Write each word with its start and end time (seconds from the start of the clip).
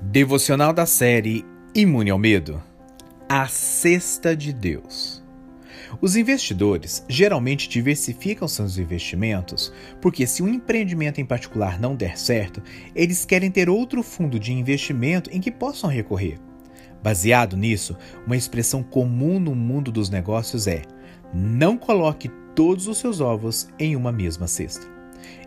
Devocional 0.00 0.72
da 0.72 0.86
série 0.86 1.44
Imune 1.74 2.10
ao 2.10 2.18
Medo. 2.18 2.62
A 3.28 3.46
Cesta 3.46 4.36
de 4.36 4.52
Deus. 4.52 5.22
Os 6.00 6.16
investidores 6.16 7.04
geralmente 7.08 7.68
diversificam 7.68 8.46
seus 8.46 8.76
investimentos 8.76 9.72
porque, 10.00 10.26
se 10.26 10.42
um 10.42 10.48
empreendimento 10.48 11.20
em 11.20 11.24
particular 11.24 11.80
não 11.80 11.94
der 11.94 12.18
certo, 12.18 12.62
eles 12.94 13.24
querem 13.24 13.50
ter 13.50 13.70
outro 13.70 14.02
fundo 14.02 14.38
de 14.38 14.52
investimento 14.52 15.30
em 15.32 15.40
que 15.40 15.50
possam 15.50 15.88
recorrer. 15.88 16.38
Baseado 17.02 17.56
nisso, 17.56 17.96
uma 18.26 18.36
expressão 18.36 18.82
comum 18.82 19.38
no 19.38 19.54
mundo 19.54 19.90
dos 19.90 20.10
negócios 20.10 20.66
é: 20.66 20.82
não 21.32 21.78
coloque 21.78 22.28
todos 22.54 22.88
os 22.88 22.98
seus 22.98 23.20
ovos 23.20 23.68
em 23.78 23.96
uma 23.96 24.12
mesma 24.12 24.46
cesta. 24.46 24.86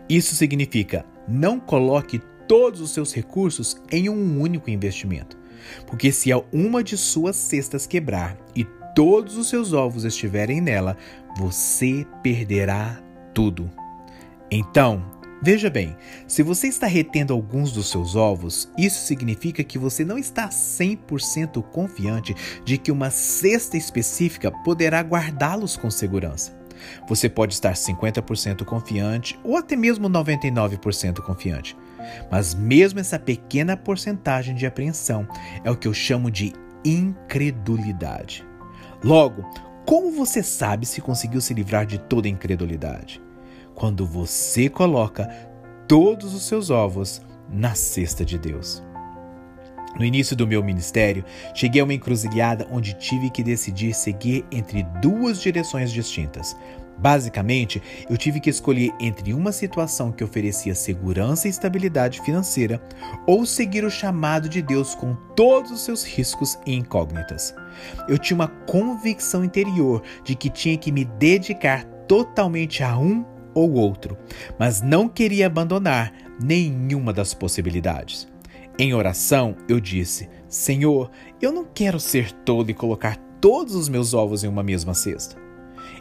Isso 0.08 0.34
significa 0.34 1.04
não 1.28 1.60
coloque 1.60 2.20
todos 2.48 2.80
os 2.80 2.90
seus 2.90 3.14
recursos 3.14 3.76
em 3.92 4.08
um 4.08 4.40
único 4.40 4.70
investimento. 4.70 5.36
Porque 5.86 6.10
se 6.10 6.30
uma 6.52 6.82
de 6.82 6.96
suas 6.96 7.36
cestas 7.36 7.86
quebrar 7.86 8.36
e 8.56 8.64
todos 8.94 9.36
os 9.36 9.48
seus 9.48 9.72
ovos 9.72 10.04
estiverem 10.04 10.60
nela, 10.60 10.96
você 11.36 12.06
perderá 12.22 13.00
tudo. 13.34 13.70
Então, 14.50 15.04
veja 15.42 15.68
bem, 15.68 15.96
se 16.26 16.42
você 16.42 16.68
está 16.68 16.86
retendo 16.86 17.32
alguns 17.34 17.70
dos 17.70 17.90
seus 17.90 18.16
ovos, 18.16 18.68
isso 18.78 19.06
significa 19.06 19.62
que 19.62 19.78
você 19.78 20.04
não 20.04 20.18
está 20.18 20.48
100% 20.48 21.62
confiante 21.64 22.34
de 22.64 22.78
que 22.78 22.90
uma 22.90 23.10
cesta 23.10 23.76
específica 23.76 24.50
poderá 24.50 25.00
guardá-los 25.02 25.76
com 25.76 25.90
segurança. 25.90 26.58
Você 27.08 27.28
pode 27.28 27.54
estar 27.54 27.74
50% 27.74 28.64
confiante 28.64 29.38
ou 29.44 29.56
até 29.56 29.76
mesmo 29.76 30.08
99% 30.08 31.20
confiante. 31.20 31.76
Mas 32.30 32.54
mesmo 32.54 33.00
essa 33.00 33.18
pequena 33.18 33.76
porcentagem 33.76 34.54
de 34.54 34.66
apreensão 34.66 35.26
é 35.64 35.70
o 35.70 35.76
que 35.76 35.88
eu 35.88 35.94
chamo 35.94 36.30
de 36.30 36.52
incredulidade. 36.84 38.46
Logo, 39.02 39.42
como 39.86 40.10
você 40.10 40.42
sabe 40.42 40.86
se 40.86 41.00
conseguiu 41.00 41.40
se 41.40 41.54
livrar 41.54 41.86
de 41.86 41.98
toda 41.98 42.28
incredulidade? 42.28 43.22
Quando 43.74 44.04
você 44.04 44.68
coloca 44.68 45.26
todos 45.86 46.34
os 46.34 46.42
seus 46.42 46.68
ovos 46.68 47.22
na 47.48 47.74
cesta 47.74 48.24
de 48.24 48.38
Deus. 48.38 48.82
No 49.98 50.04
início 50.04 50.36
do 50.36 50.46
meu 50.46 50.62
ministério, 50.62 51.24
cheguei 51.52 51.80
a 51.80 51.84
uma 51.84 51.94
encruzilhada 51.94 52.68
onde 52.70 52.94
tive 52.94 53.30
que 53.30 53.42
decidir 53.42 53.92
seguir 53.94 54.44
entre 54.52 54.84
duas 55.02 55.40
direções 55.40 55.90
distintas. 55.90 56.56
Basicamente, 56.98 57.80
eu 58.10 58.16
tive 58.16 58.40
que 58.40 58.50
escolher 58.50 58.92
entre 59.00 59.32
uma 59.32 59.52
situação 59.52 60.10
que 60.10 60.24
oferecia 60.24 60.74
segurança 60.74 61.46
e 61.46 61.50
estabilidade 61.50 62.20
financeira 62.22 62.82
ou 63.26 63.46
seguir 63.46 63.84
o 63.84 63.90
chamado 63.90 64.48
de 64.48 64.60
Deus 64.60 64.94
com 64.96 65.14
todos 65.36 65.70
os 65.70 65.80
seus 65.82 66.04
riscos 66.04 66.58
e 66.66 66.74
incógnitas. 66.74 67.54
Eu 68.08 68.18
tinha 68.18 68.34
uma 68.34 68.48
convicção 68.48 69.44
interior 69.44 70.02
de 70.24 70.34
que 70.34 70.50
tinha 70.50 70.76
que 70.76 70.90
me 70.90 71.04
dedicar 71.04 71.84
totalmente 72.08 72.82
a 72.82 72.98
um 72.98 73.24
ou 73.54 73.74
outro, 73.74 74.16
mas 74.58 74.82
não 74.82 75.08
queria 75.08 75.46
abandonar 75.46 76.12
nenhuma 76.40 77.12
das 77.12 77.32
possibilidades. 77.32 78.26
Em 78.78 78.94
oração, 78.94 79.56
eu 79.68 79.80
disse: 79.80 80.28
Senhor, 80.48 81.10
eu 81.42 81.50
não 81.50 81.64
quero 81.64 81.98
ser 81.98 82.30
tolo 82.30 82.70
e 82.70 82.74
colocar 82.74 83.16
todos 83.40 83.74
os 83.74 83.88
meus 83.88 84.14
ovos 84.14 84.44
em 84.44 84.48
uma 84.48 84.62
mesma 84.62 84.94
cesta. 84.94 85.36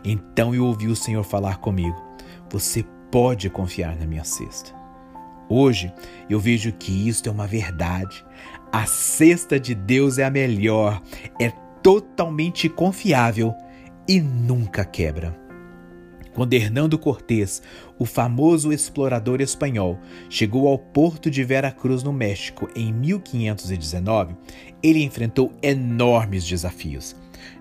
Então 0.06 0.54
eu 0.54 0.64
ouvi 0.64 0.88
o 0.88 0.96
Senhor 0.96 1.24
falar 1.24 1.58
comigo: 1.58 2.00
Você 2.52 2.86
pode 3.12 3.50
confiar 3.50 3.96
na 3.96 4.06
minha 4.06 4.24
cesta. 4.24 4.76
Hoje 5.50 5.92
eu 6.30 6.40
vejo 6.40 6.72
que 6.72 7.08
isto 7.08 7.28
é 7.28 7.32
uma 7.32 7.48
verdade. 7.48 8.24
A 8.72 8.86
cesta 8.86 9.60
de 9.60 9.74
Deus 9.74 10.20
é 10.20 10.26
a 10.26 10.30
melhor, 10.30 11.02
é 11.42 11.52
totalmente 11.82 12.70
confiável 12.70 13.56
e 14.08 14.22
nunca 14.22 14.86
quebra. 14.86 15.47
Quando 16.38 16.54
Hernando 16.54 17.00
Cortés, 17.00 17.64
o 17.98 18.06
famoso 18.06 18.72
explorador 18.72 19.42
espanhol, 19.42 20.00
chegou 20.30 20.68
ao 20.68 20.78
porto 20.78 21.32
de 21.32 21.44
Veracruz, 21.44 22.04
no 22.04 22.14
México, 22.14 22.70
em 22.76 22.94
1519, 22.94 24.36
ele 24.84 25.02
enfrentou 25.02 25.52
enormes 25.64 26.46
desafios. 26.46 27.16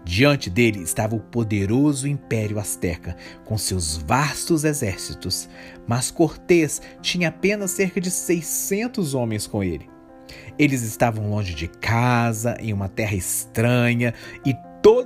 Diante 0.04 0.50
dele 0.50 0.82
estava 0.82 1.16
o 1.16 1.20
poderoso 1.20 2.06
Império 2.06 2.58
Azteca, 2.58 3.16
com 3.46 3.56
seus 3.56 3.96
vastos 3.96 4.62
exércitos, 4.62 5.48
mas 5.88 6.10
Cortés 6.10 6.82
tinha 7.00 7.30
apenas 7.30 7.70
cerca 7.70 7.98
de 7.98 8.10
600 8.10 9.14
homens 9.14 9.46
com 9.46 9.64
ele. 9.64 9.88
Eles 10.58 10.82
estavam 10.82 11.30
longe 11.30 11.54
de 11.54 11.66
casa, 11.66 12.58
em 12.60 12.74
uma 12.74 12.90
terra 12.90 13.14
estranha, 13.14 14.12
e 14.44 14.54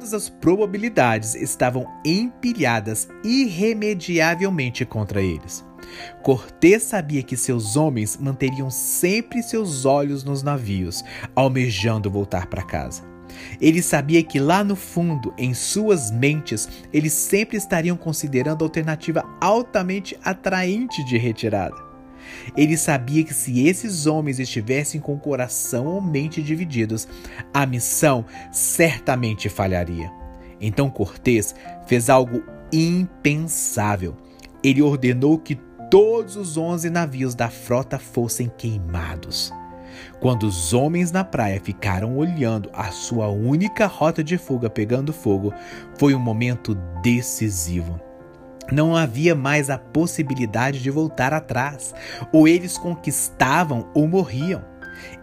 todas 0.00 0.14
as 0.14 0.30
probabilidades 0.30 1.34
estavam 1.34 1.86
empilhadas 2.02 3.06
irremediavelmente 3.22 4.86
contra 4.86 5.20
eles. 5.20 5.62
Cortés 6.22 6.84
sabia 6.84 7.22
que 7.22 7.36
seus 7.36 7.76
homens 7.76 8.16
manteriam 8.16 8.70
sempre 8.70 9.42
seus 9.42 9.84
olhos 9.84 10.24
nos 10.24 10.42
navios, 10.42 11.04
almejando 11.36 12.10
voltar 12.10 12.46
para 12.46 12.62
casa. 12.62 13.02
Ele 13.60 13.82
sabia 13.82 14.22
que 14.22 14.40
lá 14.40 14.64
no 14.64 14.74
fundo, 14.74 15.34
em 15.36 15.52
suas 15.52 16.10
mentes, 16.10 16.66
eles 16.94 17.12
sempre 17.12 17.58
estariam 17.58 17.96
considerando 17.96 18.64
a 18.64 18.66
alternativa 18.66 19.22
altamente 19.38 20.18
atraente 20.24 21.04
de 21.04 21.18
retirada. 21.18 21.89
Ele 22.56 22.76
sabia 22.76 23.24
que 23.24 23.34
se 23.34 23.66
esses 23.66 24.06
homens 24.06 24.38
estivessem 24.38 25.00
com 25.00 25.18
coração 25.18 25.86
ou 25.86 26.00
mente 26.00 26.42
divididos, 26.42 27.06
a 27.52 27.64
missão 27.66 28.24
certamente 28.52 29.48
falharia. 29.48 30.10
Então 30.60 30.90
Cortés 30.90 31.54
fez 31.86 32.10
algo 32.10 32.42
impensável. 32.72 34.16
Ele 34.62 34.82
ordenou 34.82 35.38
que 35.38 35.58
todos 35.90 36.36
os 36.36 36.56
onze 36.56 36.90
navios 36.90 37.34
da 37.34 37.48
frota 37.48 37.98
fossem 37.98 38.50
queimados. 38.56 39.52
Quando 40.20 40.44
os 40.44 40.72
homens 40.72 41.10
na 41.10 41.24
praia 41.24 41.60
ficaram 41.60 42.16
olhando 42.16 42.70
a 42.72 42.90
sua 42.92 43.28
única 43.28 43.86
rota 43.86 44.22
de 44.22 44.38
fuga 44.38 44.70
pegando 44.70 45.12
fogo, 45.12 45.52
foi 45.98 46.14
um 46.14 46.18
momento 46.18 46.74
decisivo. 47.02 48.00
Não 48.72 48.96
havia 48.96 49.34
mais 49.34 49.68
a 49.70 49.78
possibilidade 49.78 50.80
de 50.80 50.90
voltar 50.90 51.32
atrás. 51.32 51.94
Ou 52.32 52.46
eles 52.46 52.78
conquistavam 52.78 53.88
ou 53.94 54.06
morriam. 54.06 54.64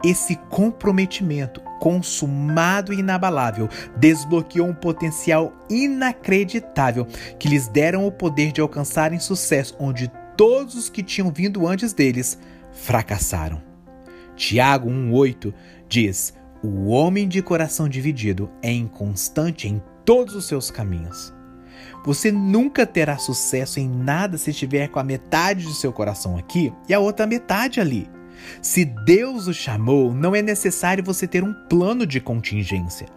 Esse 0.04 0.36
comprometimento 0.50 1.62
consumado 1.80 2.92
e 2.92 3.00
inabalável 3.00 3.70
desbloqueou 3.96 4.68
um 4.68 4.74
potencial 4.74 5.54
inacreditável 5.70 7.06
que 7.40 7.48
lhes 7.48 7.68
deram 7.68 8.06
o 8.06 8.12
poder 8.12 8.52
de 8.52 8.60
alcançarem 8.60 9.20
sucesso 9.20 9.76
onde 9.80 10.12
todos 10.36 10.76
os 10.76 10.90
que 10.90 11.04
tinham 11.04 11.32
vindo 11.32 11.68
antes 11.68 11.94
deles 11.94 12.40
fracassaram. 12.72 13.62
Tiago 14.36 14.90
1,8 14.90 15.54
diz: 15.88 16.34
O 16.64 16.88
homem 16.88 17.28
de 17.28 17.42
coração 17.42 17.88
dividido 17.88 18.50
é 18.62 18.72
inconstante 18.72 19.68
em 19.68 19.82
todos 20.06 20.36
os 20.36 20.46
seus 20.46 20.72
caminhos. 20.72 21.37
Você 22.06 22.32
nunca 22.32 22.86
terá 22.86 23.18
sucesso 23.18 23.80
em 23.80 23.90
nada 23.90 24.38
se 24.38 24.52
estiver 24.52 24.88
com 24.88 25.00
a 25.00 25.04
metade 25.04 25.66
do 25.66 25.74
seu 25.74 25.92
coração 25.92 26.38
aqui 26.38 26.74
e 26.88 26.94
a 26.94 27.00
outra 27.00 27.28
metade 27.28 27.80
ali. 27.80 28.10
Se 28.62 28.86
Deus 28.86 29.48
o 29.48 29.54
chamou, 29.54 30.14
não 30.14 30.36
é 30.36 30.42
necessário 30.42 31.04
você 31.04 31.28
ter 31.28 31.44
um 31.44 31.54
plano 31.68 32.06
de 32.06 32.20
contingência. 32.20 33.08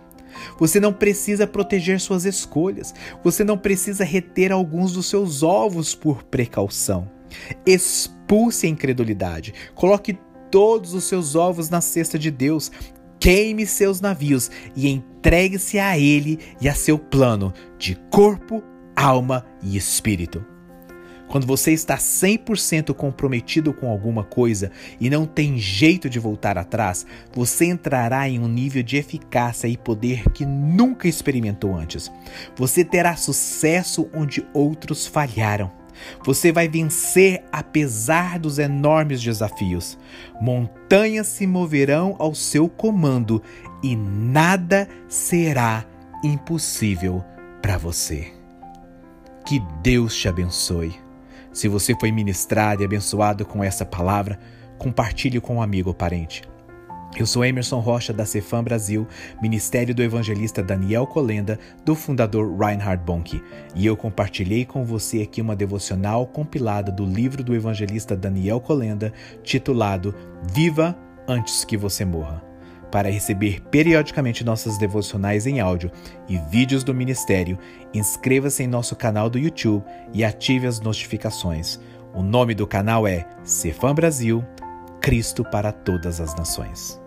Você 0.59 0.81
não 0.81 0.93
precisa 0.93 1.47
proteger 1.47 2.01
suas 2.01 2.25
escolhas. 2.25 2.95
Você 3.23 3.45
não 3.45 3.59
precisa 3.59 4.05
reter 4.05 4.53
alguns 4.53 4.93
dos 4.93 5.07
seus 5.07 5.43
ovos 5.43 5.95
por 5.95 6.23
precaução. 6.25 7.11
Expulse 7.67 8.67
a 8.67 8.71
incredulidade. 8.71 9.55
Coloque 9.75 10.19
todos 10.51 10.95
os 10.95 11.05
seus 11.05 11.35
ovos 11.35 11.71
na 11.71 11.81
cesta 11.81 12.19
de 12.19 12.31
Deus 12.31 12.71
queime 13.21 13.67
seus 13.67 14.01
navios 14.01 14.51
e 14.75 14.89
entregue-se 14.89 15.79
a 15.79 15.99
ele 15.99 16.39
e 16.61 16.69
a 16.69 16.75
seu 16.75 16.99
plano 16.99 17.53
de 17.79 17.95
corpo, 18.11 18.65
alma 18.97 19.45
e 19.63 19.77
espírito. 19.77 20.45
Quando 21.29 21.47
você 21.47 21.71
está 21.71 21.97
100% 21.97 22.93
comprometido 22.93 23.73
com 23.73 23.89
alguma 23.89 24.25
coisa 24.25 24.73
e 24.99 25.09
não 25.09 25.27
tem 25.27 25.59
jeito 25.59 26.11
de 26.11 26.19
voltar 26.19 26.59
atrás, 26.59 27.07
você 27.33 27.67
entrará 27.67 28.29
em 28.29 28.41
um 28.41 28.49
nível 28.49 28.83
de 28.83 28.97
eficácia 28.97 29.69
e 29.69 29.77
poder 29.77 30.29
que 30.33 30.45
nunca 30.45 31.07
experimentou 31.07 31.77
antes. 31.77 32.11
Você 32.57 32.85
terá 32.85 33.15
sucesso 33.15 34.11
onde 34.13 34.45
outros 34.53 35.07
falharam. 35.07 35.80
Você 36.25 36.53
vai 36.53 36.69
vencer 36.69 37.45
apesar 37.53 38.39
dos 38.39 38.59
enormes 38.59 39.23
desafios. 39.23 39.99
Montanhas 40.41 41.27
se 41.29 41.47
moverão 41.47 42.17
ao 42.19 42.35
seu 42.35 42.69
comando 42.69 43.43
e 43.83 43.97
nada 43.97 44.89
será 45.09 45.85
impossível 46.23 47.25
para 47.63 47.79
você. 47.79 48.33
Que 49.47 49.61
Deus 49.83 50.15
te 50.15 50.29
abençoe. 50.29 50.95
Se 51.53 51.67
você 51.67 51.95
foi 51.99 52.13
ministrado 52.13 52.83
e 52.83 52.85
abençoado 52.85 53.45
com 53.45 53.65
essa 53.65 53.85
palavra, 53.85 54.39
compartilhe 54.79 55.41
com 55.41 55.57
um 55.57 55.63
amigo 55.63 55.91
ou 55.91 55.95
parente. 55.95 56.43
Eu 57.17 57.27
sou 57.27 57.45
Emerson 57.45 57.81
Rocha 57.81 58.13
da 58.13 58.25
Cefam 58.25 58.63
Brasil, 58.63 59.07
Ministério 59.43 59.95
do 59.95 60.03
Evangelista 60.03 60.63
Daniel 60.63 61.07
Colenda, 61.07 61.59
do 61.85 61.95
fundador 61.95 62.57
Reinhard 62.57 63.05
Bonk, 63.05 63.43
e 63.75 63.85
eu 63.85 63.97
compartilhei 63.97 64.65
com 64.65 64.85
você 64.85 65.23
aqui 65.23 65.41
uma 65.41 65.57
devocional 65.57 66.25
compilada 66.27 66.93
do 66.93 67.05
livro 67.05 67.43
do 67.43 67.55
evangelista 67.55 68.17
Daniel 68.17 68.61
Colenda, 68.61 69.13
titulado 69.43 70.15
Viva 70.55 70.97
antes 71.27 71.65
que 71.65 71.77
você 71.77 72.05
morra. 72.05 72.43
Para 72.93 73.11
receber 73.11 73.61
periodicamente 73.71 74.45
nossas 74.45 74.79
devocionais 74.79 75.47
em 75.47 75.61
áudio 75.61 75.91
e 76.29 76.39
vídeos 76.39 76.85
do 76.85 76.95
ministério, 76.95 77.59
inscreva-se 77.93 78.63
em 78.63 78.69
nosso 78.69 78.95
canal 78.97 79.29
do 79.29 79.39
YouTube 79.39 79.85
e 80.13 80.25
ative 80.25 80.67
as 80.67 80.81
notificações. 80.81 81.79
O 82.15 82.23
nome 82.23 82.55
do 82.55 82.67
canal 82.67 83.07
é 83.07 83.27
Cefam 83.45 83.95
Brasil, 83.95 84.45
Cristo 85.01 85.45
para 85.45 85.73
todas 85.73 86.21
as 86.21 86.35
nações. 86.35 87.00